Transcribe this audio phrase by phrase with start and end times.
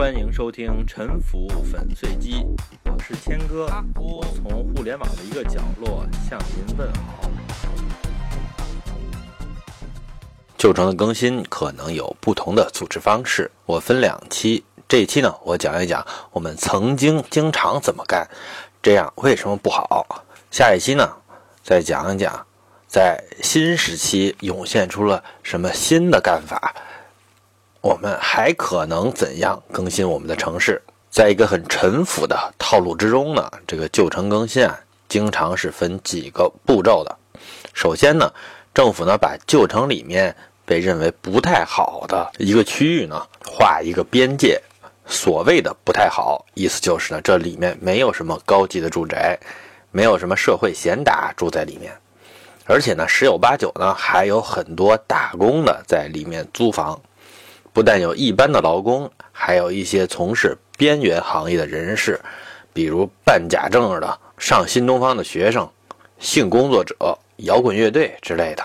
[0.00, 2.36] 欢迎收听《沉浮粉碎机》，
[2.86, 3.66] 我是谦哥，
[3.96, 7.30] 我从互联网的一个角落向您问好。
[10.56, 14.64] 旧城的更新可能有不同的组织方式，我分两期。
[14.88, 18.26] 这一期呢，我讲一讲我们曾经经常怎么干，
[18.82, 20.24] 这样为什么不好。
[20.50, 21.06] 下一期呢，
[21.62, 22.46] 再讲一讲
[22.86, 26.74] 在新时期涌现出了什么新的干法。
[27.82, 30.80] 我们还可能怎样更新我们的城市？
[31.10, 37.16] 在一个很陈腐的套路之中呢，这个旧城更新啊，经常是分几个步骤的。
[37.72, 38.30] 首先呢，
[38.74, 40.34] 政府呢把旧城里面
[40.66, 44.60] 被认为不太好的一个区域呢，画一个边界。
[45.06, 49.38] 所谓的不太好，意思就是呢，这里面没有什么高级的住宅，
[49.90, 51.92] 没有什么社会贤达住在里面，
[52.66, 57.00] 而且呢，十有八九呢，还有很多打工的在里面租房。
[57.72, 62.18] 不但有一般的劳工，还有一些从事边缘行业的人士，
[62.72, 65.68] 比如办假证的、上新东方的学生、
[66.18, 66.96] 性工作者、
[67.36, 68.64] 摇滚乐队之类的。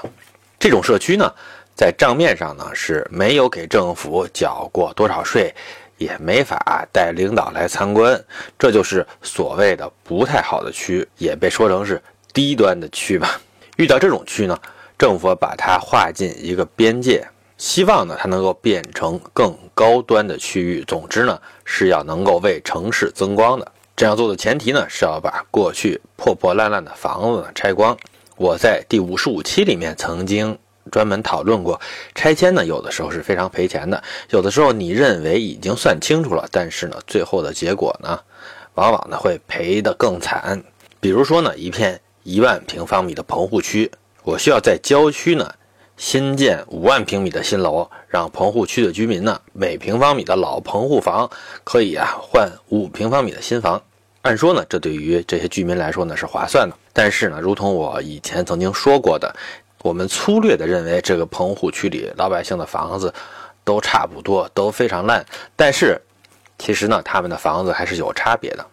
[0.57, 1.31] 这种社区呢，
[1.75, 5.53] 在账面上呢是没有给政府缴过多少税，
[5.97, 8.19] 也没法带领导来参观，
[8.57, 12.01] 这就是所谓的不太好的区，也被说成是
[12.33, 13.39] 低端的区吧。
[13.77, 14.59] 遇到这种区呢，
[14.97, 17.23] 政府把它划进一个边界。
[17.57, 20.83] 希望呢，它能够变成更高端的区域。
[20.85, 23.71] 总之呢，是要能够为城市增光的。
[23.95, 27.97] 这样做的前提呢，是要把过去破破烂烂的房子拆光。
[28.35, 30.57] 我在第五十五期里面曾经
[30.91, 31.79] 专门讨论过，
[32.13, 34.03] 拆迁呢，有的时候是非常赔钱的。
[34.31, 38.19] 有的时候你认为已经算清楚了，但是呢，最后的结果呢，
[38.73, 40.61] 往往呢会赔得更惨。
[40.99, 43.89] 比如说呢，一片一万平方米的棚户区，
[44.23, 45.49] 我需要在郊区呢。
[45.97, 51.29] 新建五万平米的新楼，让棚户区的居民呢，每平方米的老棚户房
[51.63, 53.81] 可以啊换五平方米的新房。
[54.21, 56.75] 按说呢，这对于这些居民来说呢是划算的。
[56.91, 59.33] 但是呢，如同我以前曾经说过的，
[59.83, 63.13] 我们粗略的认为这个棚户区里老百姓的房子
[63.63, 65.25] 都差不多，都非常烂。
[65.55, 66.01] 但是
[66.57, 68.65] 其实呢，他们的房子还是有差别的。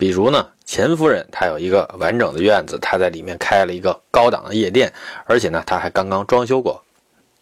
[0.00, 4.90] 比如呢，钱夫人她有一个完整的院子，她在里面开了一个高档的夜店，
[5.26, 6.82] 而且呢，她还刚刚装修过。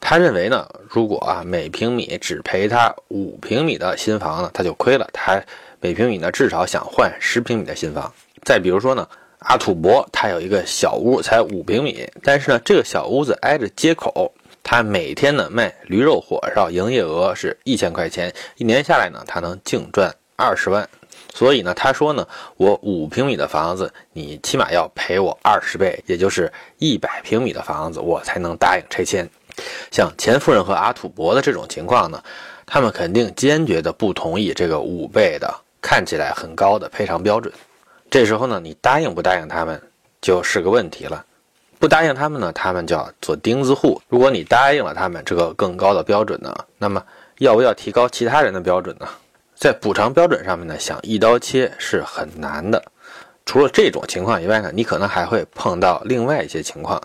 [0.00, 5.08] 他认为呢，如果啊每平米只赔他五平米的新房呢，他就亏了。
[5.12, 5.40] 他
[5.80, 8.12] 每平米呢至少想换十平米的新房。
[8.44, 9.08] 再比如说呢，
[9.38, 14.32] 阿土伯他有一个小屋，才五平米，但是呢，这个小屋子挨着街口，
[14.64, 20.88] 他每天呢卖驴肉火烧，营业额是一千块钱，一年下来呢，他能净赚二十万。
[21.38, 22.26] 所以呢，他说呢，
[22.56, 29.30] 我五平米的房子，你起码要赔我二十倍，也就是一百平米的房子，我才能答应拆迁。
[29.92, 32.20] 像钱夫人和阿土伯的这种情况呢，
[32.66, 37.54] 他们肯定坚决的不同意这个五倍的看起来很高的赔偿标准。
[38.10, 39.80] 这时候呢，你答应不答应他们
[40.20, 41.24] 就是个问题了。
[41.78, 44.02] 不答应他们呢，他们就要做钉子户。
[44.08, 47.00] 如果你答应了他们这个更高的标准呢，那么
[47.38, 49.06] 要不要提高其他人的标准呢？
[49.58, 52.80] 在补偿标准上面呢，想一刀切是很难的。
[53.44, 57.02] 除了这种情况以外呢，你可能还会碰到另外一些情况，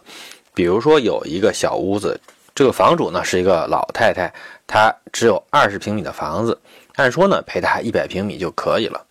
[0.53, 2.19] 比如说有一个小屋子，
[2.53, 4.31] 这个房主呢是一个老太太，
[4.67, 6.55] 她只有二十平米的房子，
[6.95, 9.03] 按说呢赔她一百平米就可以了。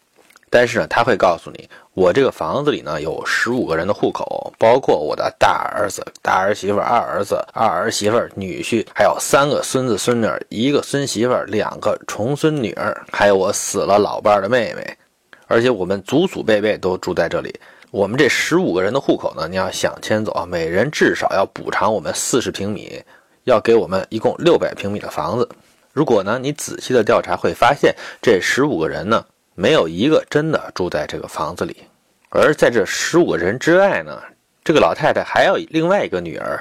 [0.54, 14.94] 但是呢，他会告诉你，我这个房子里呢有十五个人的户口，包括我的大儿子、大儿媳妇、二儿子、二儿媳妇、女婿，还有三个孙子孙女，一个孙媳妇，两个重孙女儿，还有我死了老伴的妹妹，
[15.46, 17.58] 而且我们祖祖辈辈都住在这里。
[17.90, 23.02] 我们这十五个人的户口呢，你要想迁走，每人至少要补偿我们四十平米，
[23.44, 25.48] 要给我们一共六百平米的房子。
[25.94, 29.24] 如果呢，你仔细的调查会发现，这十五个人呢。
[29.62, 31.76] 没有一个真的住在这个房子里，
[32.30, 34.20] 而在这十五个人之外呢，
[34.64, 36.60] 这个老太太还有另外一个女儿，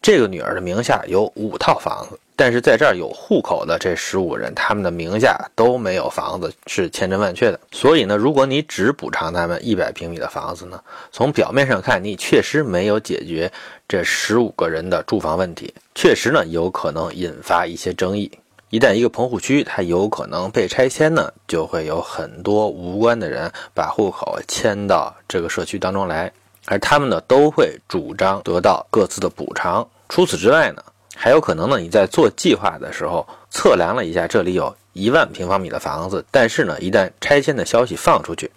[0.00, 7.58] 这个女儿的名下有五套房子，但是在这儿有户口的这十五人，他们的名下都没有房子，是千真万确的。
[7.72, 10.80] 所以呢，如果你只补偿他们一百平米的房子呢，
[11.10, 13.50] 从表面上看，你确实没有解决
[13.88, 18.30] 这十五个人的住房问题，确实呢，有可能引发一些争议。
[18.70, 26.30] 一旦一个棚户区它有可能被拆迁呢，就会有很多无关的人把户口迁到这个社区当中来，
[26.66, 29.88] 而他们呢都会主张得到各自的补偿。
[30.10, 30.82] 除此之外呢，
[31.16, 38.50] 还有可能呢你在做计划的时候测量了一下，这里有一万平方米的房子，但是呢一旦拆迁的消息放出去，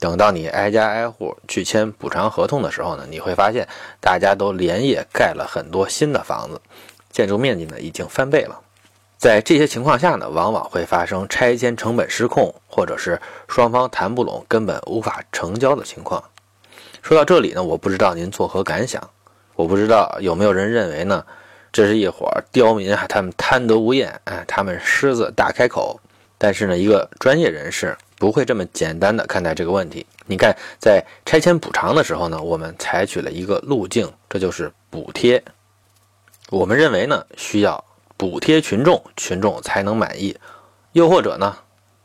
[0.00, 3.68] 等到你挨家挨户去签补偿合同的时候呢，你会发现
[4.00, 6.60] 大家都连夜盖了很多新的房子，
[7.12, 8.58] 建筑面积呢已经翻倍了。
[9.22, 16.24] 在这些情况下呢，往往会发生拆迁成本失控，或者是双方谈不拢，根本无法成交的情况。
[17.02, 19.00] 说到这里呢，我不知道您作何感想？
[19.54, 21.24] 我不知道有没有人认为呢，
[21.70, 26.00] 这是一伙刁民啊，他们贪得无厌，哎，他们狮子大开口。
[26.36, 30.04] 但是呢，一个专业人士不会这么简单的看待这个问题。
[30.26, 35.40] 你看，在拆迁补偿的时候呢，我们采取了一个路径，这就是补贴。
[36.50, 37.84] 我们认为呢，需要
[38.22, 40.36] 补贴群众，群众才能满意。
[40.92, 41.56] 又或者呢，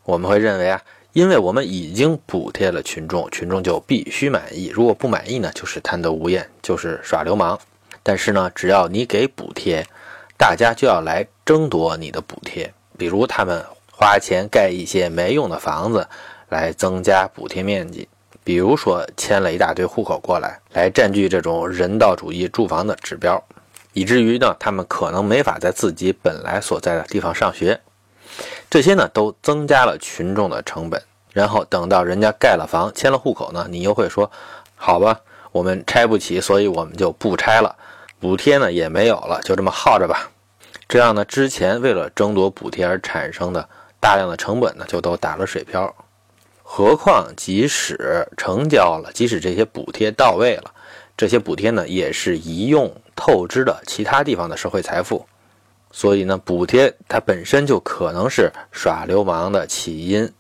[0.04, 0.82] 我们会认为啊。
[1.14, 4.72] 因为我们已经补贴了群众，群众就必须满意。
[4.74, 7.60] 如果不满意呢，就是贪得无厌，就是耍流氓。
[8.02, 9.86] 但是呢，只要你给补贴，
[10.40, 12.74] 大家就要来争夺你的补贴。
[12.98, 16.08] 比如他们花钱盖一些没用的房子，
[16.50, 18.08] 来增加补贴面积；
[18.44, 23.44] 比如说迁了一大堆户口过来，来占据这种人道主义住房的指标，
[23.98, 27.82] 以至于呢，他们可能没法在自己本来所在的地方上学。
[28.70, 31.02] 这些呢，都增加了群众的成本。
[31.34, 34.30] 然后等到人家盖了房、迁了户口呢，你又会说
[34.78, 35.20] ：“好吧，
[35.52, 37.76] 我们拆不起，所以我们就不拆了，
[38.20, 40.30] 补贴呢也没有了，就这么耗着吧。”
[40.88, 43.68] 这样呢，之前为了争夺补贴而产生的
[44.00, 45.92] 大量的成本呢，就都打了水漂。
[46.62, 50.72] 何况，即使成交了，即使这些补贴到位了，
[51.18, 55.26] 这些补贴呢，也是一用透支的其他地方的社会财富。
[55.92, 60.32] 所以呢，补贴它本身就可能是耍流氓的起因，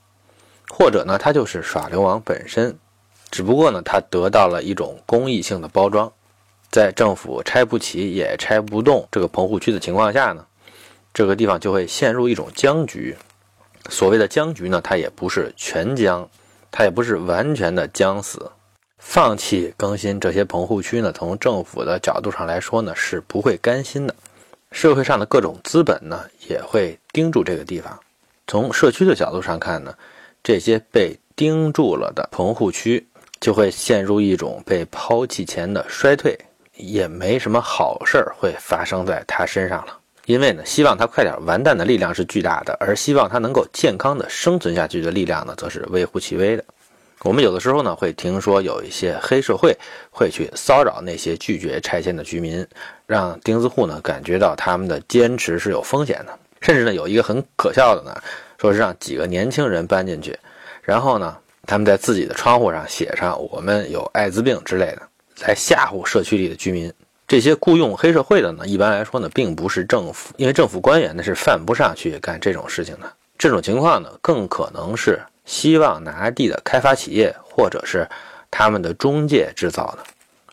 [0.70, 2.78] 或者呢，它就是耍流氓本身，
[3.32, 6.12] 只不过呢，它得到了一种公益性的包装。
[6.70, 10.46] 在政府拆不起也拆不动这个棚户区的情况下呢，
[11.14, 13.16] 这个地方就会陷入一种僵局。
[13.90, 16.30] 所谓的僵局呢，它也不是全僵，
[16.70, 18.52] 它也不是完全的僵死。
[18.98, 24.16] 放弃更新这些棚户区呢，从政府的角度上来说呢，是不会甘心的。
[24.72, 27.98] 社会上的各种资本呢，也会盯住这个地方。
[28.48, 29.94] 从社区的角度上看呢，
[30.44, 33.06] 这些被盯住了的棚户区
[33.40, 36.38] 就会陷入一种被抛弃前的衰退，
[36.76, 39.98] 也没什么好事儿会发生在他身上了。
[40.26, 46.64] 因为呢，希望他快点完蛋的力量是巨大的，而希望他能够健康的生存下去的力量呢，则是微乎其微的。
[47.24, 49.76] 我们有的时候呢，会听说有一些黑社会
[50.12, 52.66] 会去骚扰那些拒绝拆迁的居民，
[53.08, 56.40] 让钉子户呢感觉到他们的坚持是有风险的。
[56.62, 58.16] 甚至呢，有一个很可笑的呢，
[58.60, 60.38] 说是让几个年轻人搬进去，
[60.84, 61.36] 然后呢，
[61.66, 65.02] 他们在自己的窗户上写上“我们有艾滋病”之类的，
[65.42, 66.92] 来吓唬社区里的居民。
[67.28, 73.12] 这些雇佣黑社会的呢，一般来说呢，并不是政府，因为政府官员呢是犯不上去干这种事情的。
[73.38, 75.20] 这种情况呢，更可能是。
[75.48, 78.08] 希望拿地的开发企业，或者是
[78.52, 80.00] 他们的中介制造的，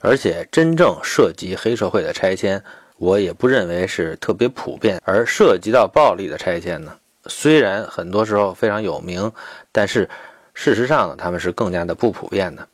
[0.01, 2.63] 而且真正涉及黑社会的拆迁，
[2.97, 5.01] 我也不认为是特别普遍。
[5.05, 6.97] 而涉及到暴力的拆迁呢，
[7.27, 9.31] 虽然很多时候非常有名，
[9.73, 10.09] 但是
[10.55, 12.67] 事实上呢，他们是更加的不普遍的。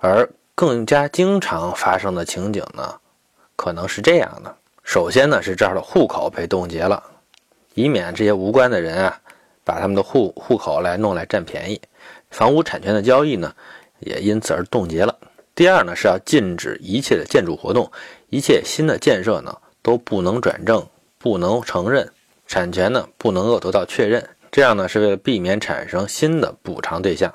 [0.00, 2.92] 而更加经常发生的情景呢，
[3.54, 4.52] 可能是这样的：
[4.82, 7.00] 首先呢，是这儿的户口被冻结了，
[7.74, 9.20] 以免这些无关的人啊。
[9.68, 11.78] 把他们的户户口来弄来占便宜，
[12.30, 13.54] 房屋产权的交易呢，
[13.98, 15.14] 也因此而冻结了。
[15.54, 17.92] 第二呢，是要禁止一切的建筑活动，
[18.30, 20.86] 一切新的建设呢都不能转正，
[21.18, 22.10] 不能承认
[22.46, 24.26] 产权呢，不能够得到确认。
[24.50, 27.34] 这样呢，是为了避免产生新的补偿对象，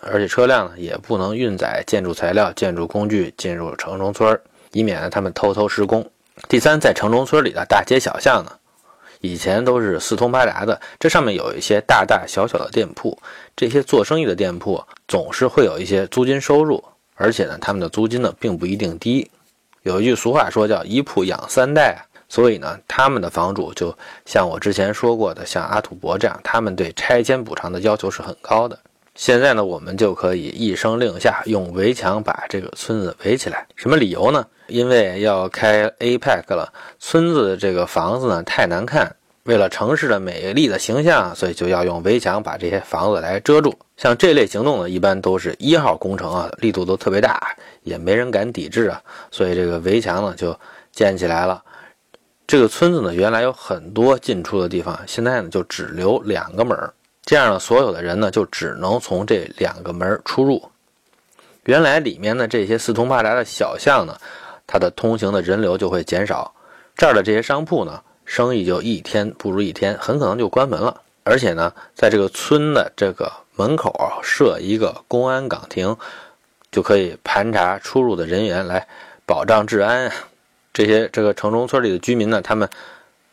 [0.00, 4.40] 而且车辆呢也不能运载建筑材料、建筑工具进入城中村，
[4.72, 6.04] 以免呢他们偷偷施工。
[6.48, 8.50] 第三，在城中村里的大街小巷呢。
[9.20, 13.16] 以前都是四通八达的，这上面有一些大大小小的店铺，
[13.54, 16.82] 这些做生意的店铺总是会有一些租金收入，
[17.14, 19.30] 而且呢，他们的租金呢并不一定低。
[19.82, 28.78] 有一句俗话说叫“一铺养三代”，所以呢，他们的房主就像我之前说过的，像阿土伯这样，他们对拆迁补偿的要求是很高的。
[29.14, 33.66] 现在呢，我们就可以一声令下，用围墙把这个村子围起来。
[33.76, 34.46] 什么理由呢？
[34.70, 43.78] 因为要开 APEC 了，村子的这个房子呢太难看，为了城市的美丽的形象，所以就要用围墙把这些房子来遮住。
[43.96, 50.58] 像这类行动呢，一般都是一号工程啊，力度都特别大，也没人敢抵制啊，所以这个围墙呢就
[50.92, 51.62] 建起来了。
[52.46, 56.76] 这个村子呢，原来有很多进出的地方，现在呢就只留两个门。
[57.22, 60.70] 这样呢，所有的人呢就只能从这两个门出入。
[61.64, 64.16] 原来里面的这些四通八达的小巷呢，
[64.72, 66.54] 它的通行的人流就会减少，
[66.94, 71.00] 这儿的这些商铺呢，生意就一天不如一天，很可能就关门了。
[71.24, 75.96] 而且呢，在这个村的这个门口设一个公安岗亭，
[76.70, 78.86] 就可以盘查出入的人员，来
[79.26, 80.12] 保障治安。
[80.72, 82.70] 这些这个城中村里的居民呢，他们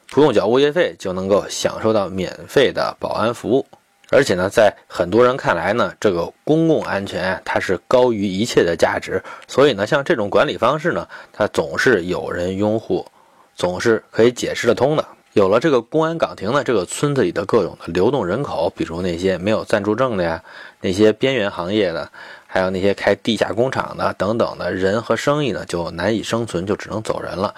[0.10, 3.64] 不用缴物业费就能够享受到免费的保安服务。
[4.10, 9.22] 而且呢，在很多人看来呢，这个公共安全它是高于一切的价值。
[9.48, 13.06] 所以呢，像这种管理方式呢，它总是有人拥护，
[13.54, 15.06] 总是可以解释得通的。
[15.34, 20.42] 有了这个公安岗亭呢，这个村子里的各种的流动人口，比如那些没有暂住证的呀，
[20.82, 22.10] 那些边缘行业的，
[22.48, 27.54] 还有那些开地下工厂的等等的人和生意呢，就难以生存，就只能走人了。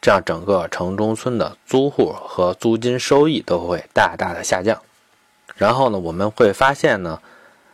[0.00, 4.80] 这样整个城中村的租户和租金收益都会大大的下降。
[5.56, 7.20] 然后呢，我们会发现呢，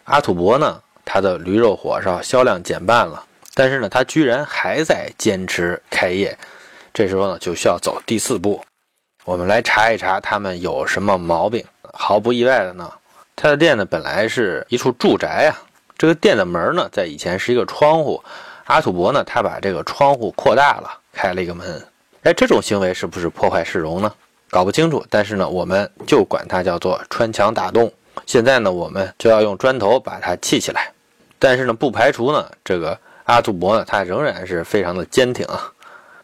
[0.04, 3.22] 阿土伯呢，他的驴肉火烧销量减半了，
[3.54, 6.36] 但是呢，他居然还在坚持开业。
[6.92, 8.62] 这时候呢，就需要走第四步，
[9.24, 11.64] 我们来查一查他们有什么毛病。
[11.92, 12.90] 毫不意外的呢，
[13.36, 15.62] 他的店呢本来是一处住宅啊，
[15.98, 18.22] 这个店的门呢在以前是一个窗户，
[18.64, 21.86] 阿土伯呢他把这个窗户扩大了，开了一个门。
[22.22, 24.12] 哎，这种行为是不是破坏市容呢？
[24.54, 27.92] 搞不清楚，但是呢，我们就管它叫做穿墙打洞。
[28.24, 30.92] 现在呢，我们就要用砖头把它砌起来。
[31.40, 35.72] 但是呢，不排除呢，这个阿土伯呢，他仍然是非常的坚挺啊。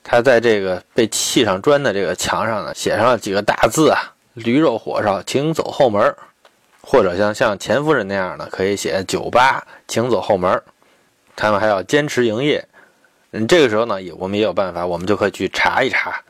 [0.05, 3.99] 他在这个被砌上砖的这个墙上呢，写上了几个大字啊
[4.35, 6.15] ：“驴肉火烧，请走后门。”
[6.83, 10.63] 或者像像钱夫人那样的，可以写“酒吧，请走后门。”
[11.35, 12.65] 他们还要坚持营业。
[13.33, 16.23] 嗯，这个时候呢，也我们也有办法，我们就可以去查一查。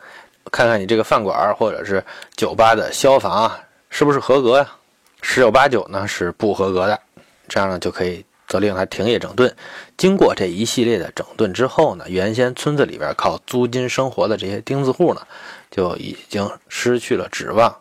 [0.51, 2.05] 看看你这个饭馆或者是
[2.37, 4.69] 酒吧的消防啊，是不是合格呀？
[5.23, 6.99] 十有八九呢是不合格的，
[7.49, 9.55] 这样呢就可以责令他停业整顿。
[9.97, 15.21] 经过这一系列的整顿之后呢，原先村子里边靠租金生活的这些钉子户呢，
[15.71, 17.75] 就已经失去了指望。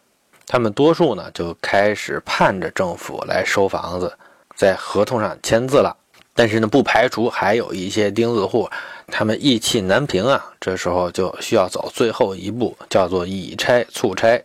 [0.46, 4.12] 他们多数呢就开始盼着政府来收房子，
[4.56, 5.96] 在合同上签字了。
[6.36, 8.70] 但是呢，不排除还有一些钉子户，
[9.10, 10.54] 他们意气难平啊。
[10.60, 14.44] 这时候就需要走最后一步，叫做以拆促拆。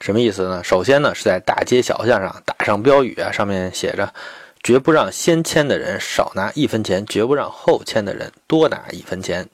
[0.00, 0.62] 什么意思呢？
[0.62, 4.14] 首先呢，是在大街小巷上打上标语啊，上面写着
[4.62, 9.48] “绝不让先签的人少拿一分钱，绝不让后签的人多拿一分钱”，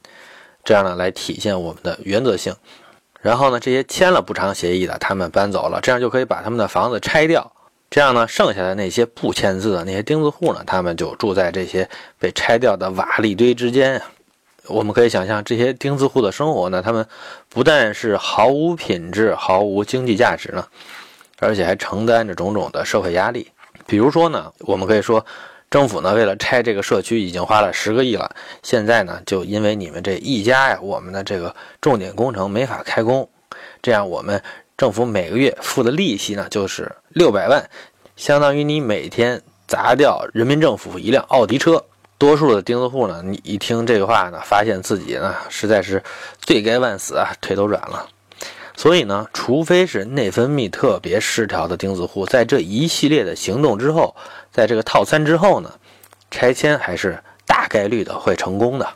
[0.63, 2.55] 这样呢，来体现我们的原则性。
[3.21, 7.51] 然后呢，这些签了补偿协议的，他们搬走了，这样就可以把他们的房子拆掉。
[7.95, 14.01] 这样呢，剩下的那些不签字的那些钉子户呢，他们就住在这些被拆掉的瓦砾堆之间。
[14.67, 17.07] 我们可以想象，这些钉子户的生活呢，他们
[17.47, 20.67] 不但是毫无品质、毫无经济价值呢，
[21.39, 23.49] 而且还承担着种种的社会压力。
[23.87, 25.25] 比如说呢，我们可以说，
[25.71, 28.29] 政府呢为了拆这个社区已经花了十个亿了，
[28.61, 33.29] 现在呢就因为你们这一家呀，我们的这个重点工程没法开工，
[33.81, 34.43] 这样我们。
[34.77, 37.69] 政府每个月付的利息呢，就是六百万，
[38.17, 41.83] 相当于你每天砸掉人民政府一辆奥迪车。
[42.17, 46.03] 多数的钉子户呢，你一听这个话呢，发现自己呢实在是
[46.41, 48.07] 罪该万死啊，腿都软了。
[48.75, 54.13] 所以呢，除非是内分泌特别失调的钉子户，在这一系列的行动之后，
[54.51, 55.71] 在这个套餐之后呢，
[56.29, 58.89] 拆迁还是大概率的会成功的。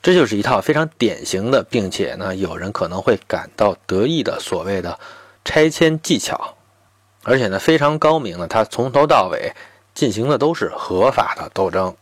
[0.00, 4.96] 这就是一套非常典型的，并且呢，有人可能会感到得意的所谓的。
[5.44, 6.56] 拆迁技巧，
[7.22, 9.52] 而且呢非常高明的，他从头到尾
[9.94, 11.94] 进行的都是合法的斗争，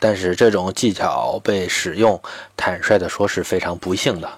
[0.00, 2.20] 但是这种技巧被使用，
[2.56, 4.28] 坦率的说是非常不幸的。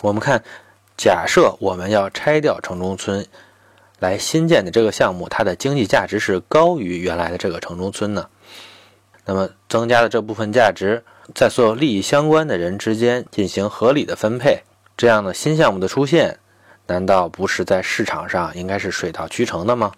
[0.00, 0.42] 我们看，
[0.96, 3.26] 假设我们要拆掉城中村，
[3.98, 8.28] 来新建的这个项目，它的经济价值是高于原来的这个城中村呢，
[9.24, 11.02] 那么增加的这部分价值，
[11.34, 14.62] 在所有利益相关的人之间进行合理的分配，
[14.96, 16.38] 这样的新项目的出现。
[16.88, 19.92] 难道不是在市场上应该是水到渠成的吗？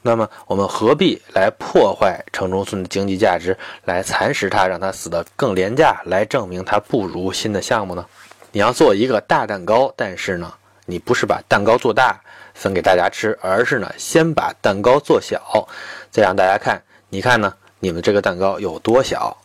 [0.00, 8.06] 那么我们何必来破坏城中村的经济价值，来蚕食它，让它死得更廉价，来证明它不如新的项目呢？
[8.52, 10.54] 你要做一个大蛋糕，但是呢，
[10.86, 12.18] 你不是把蛋糕做大
[12.54, 15.68] 分给大家吃，而是呢先把蛋糕做小，
[16.10, 19.36] 再让大家看，你看呢，你们这个蛋糕有多小，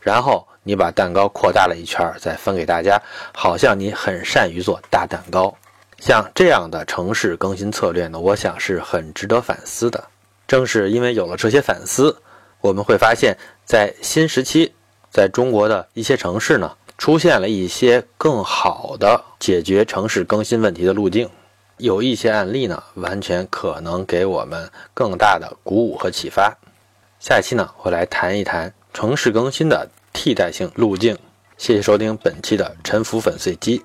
[0.00, 3.00] 然后你把蛋糕扩大了一圈，再分给大家，
[3.32, 5.54] 好像你很善于做大蛋糕。
[6.00, 10.02] 像这样的城市更新策略呢，我想是很值得反思的。
[10.48, 12.16] 正是因为有了这些反思，
[12.62, 14.72] 我们会发现，在新时期，
[15.10, 21.28] 在中国的一些城市呢，出现了一些更好的解决城市更新问题的路径。
[21.76, 26.56] 有一些案例呢，完全可能给我们更大的鼓舞和启发。
[27.20, 31.16] 下一期呢，我来谈一谈城市更新的替代性路径。
[31.58, 33.82] 谢谢收听本期的沉浮粉碎机。